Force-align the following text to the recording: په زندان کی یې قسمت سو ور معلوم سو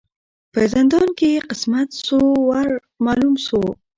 په 0.53 0.61
زندان 0.73 1.07
کی 1.17 1.27
یې 1.33 1.45
قسمت 1.49 1.89
سو 2.05 2.19
ور 2.47 2.69
معلوم 3.05 3.35
سو 3.45 3.61